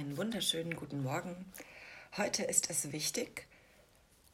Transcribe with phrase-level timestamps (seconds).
[0.00, 1.44] einen wunderschönen guten Morgen.
[2.16, 3.46] Heute ist es wichtig,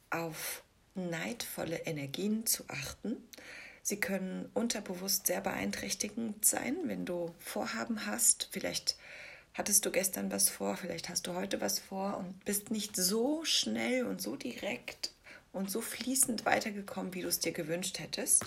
[0.09, 0.63] auf
[0.95, 3.17] neidvolle Energien zu achten.
[3.83, 8.47] Sie können unterbewusst sehr beeinträchtigend sein, wenn du Vorhaben hast.
[8.51, 8.95] Vielleicht
[9.55, 13.43] hattest du gestern was vor, vielleicht hast du heute was vor und bist nicht so
[13.43, 15.11] schnell und so direkt
[15.57, 18.45] und so fließend weitergekommen, wie du es dir gewünscht hättest.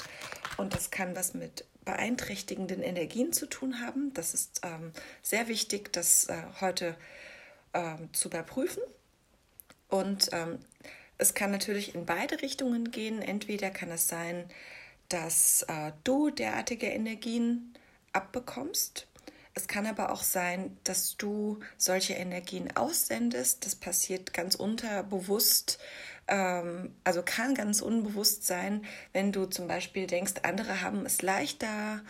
[0.56, 4.14] Und das kann was mit beeinträchtigenden Energien zu tun haben.
[4.14, 6.96] Das ist ähm, sehr wichtig, das äh, heute
[7.74, 8.82] ähm, zu überprüfen.
[9.88, 10.60] Und ähm,
[11.18, 13.20] es kann natürlich in beide Richtungen gehen.
[13.20, 14.44] Entweder kann es sein,
[15.08, 17.74] dass äh, du derartige Energien
[18.12, 19.06] abbekommst.
[19.60, 23.66] Es kann aber auch sein, dass du solche Energien aussendest.
[23.66, 25.78] Das passiert ganz unterbewusst
[26.28, 32.00] ähm, also kann ganz unbewusst sein, wenn du zum Beispiel denkst, andere haben es leichter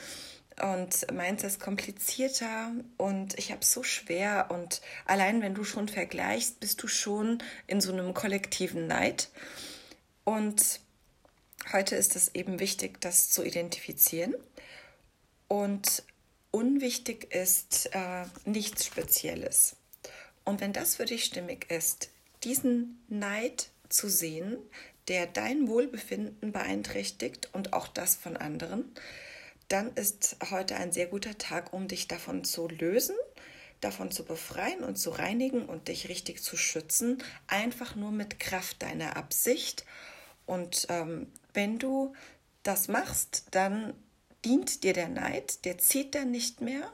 [0.62, 4.48] und meinst es komplizierter und ich habe es so schwer.
[4.50, 9.30] Und allein wenn du schon vergleichst, bist du schon in so einem kollektiven Neid.
[10.24, 10.80] Und
[11.72, 14.34] heute ist es eben wichtig, das zu identifizieren.
[15.48, 16.04] Und
[16.50, 19.76] unwichtig ist äh, nichts Spezielles.
[20.44, 22.10] Und wenn das für dich stimmig ist,
[22.44, 24.58] diesen Neid zu sehen,
[25.08, 28.84] der dein Wohlbefinden beeinträchtigt und auch das von anderen,
[29.68, 33.16] dann ist heute ein sehr guter Tag, um dich davon zu lösen,
[33.80, 38.82] davon zu befreien und zu reinigen und dich richtig zu schützen, einfach nur mit Kraft
[38.82, 39.84] deiner Absicht.
[40.46, 42.14] Und ähm, wenn du
[42.62, 43.94] das machst, dann
[44.44, 46.92] dient dir der Neid, der zieht dann nicht mehr,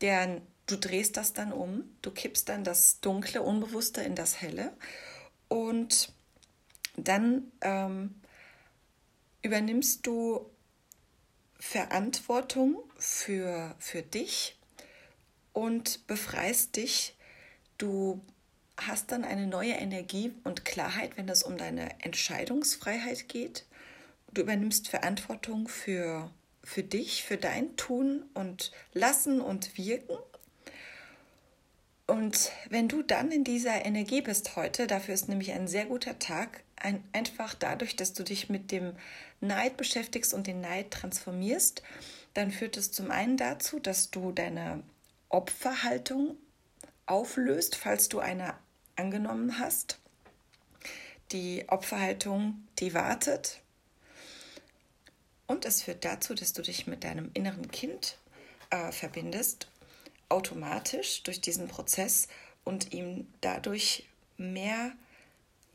[0.00, 4.72] der, du drehst das dann um, du kippst dann das Dunkle, Unbewusste in das Helle
[5.48, 6.12] und
[6.96, 8.14] dann ähm,
[9.42, 10.50] übernimmst du
[11.58, 14.58] Verantwortung für, für dich
[15.52, 17.16] und befreist dich.
[17.78, 18.20] Du
[18.76, 23.64] hast dann eine neue Energie und Klarheit, wenn es um deine Entscheidungsfreiheit geht.
[24.32, 26.30] Du übernimmst Verantwortung für,
[26.66, 30.18] für dich, für dein Tun und Lassen und Wirken.
[32.08, 36.18] Und wenn du dann in dieser Energie bist heute, dafür ist nämlich ein sehr guter
[36.18, 38.92] Tag, ein, einfach dadurch, dass du dich mit dem
[39.40, 41.82] Neid beschäftigst und den Neid transformierst,
[42.34, 44.82] dann führt es zum einen dazu, dass du deine
[45.28, 46.36] Opferhaltung
[47.06, 48.54] auflöst, falls du eine
[48.96, 50.00] angenommen hast.
[51.30, 53.62] Die Opferhaltung, die wartet.
[55.46, 58.18] Und es führt dazu, dass du dich mit deinem inneren Kind
[58.70, 59.68] äh, verbindest,
[60.28, 62.28] automatisch durch diesen Prozess
[62.64, 64.92] und ihm dadurch mehr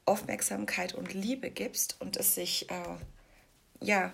[0.06, 2.98] Aufmerksamkeit und Liebe gibst und es sich äh,
[3.80, 4.12] ja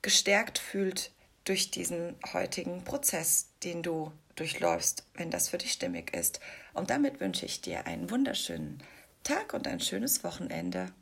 [0.00, 1.10] gestärkt fühlt
[1.44, 6.40] durch diesen heutigen Prozess, den du durchläufst, wenn das für dich stimmig ist.
[6.72, 8.82] Und damit wünsche ich dir einen wunderschönen
[9.24, 10.92] Tag und ein schönes Wochenende.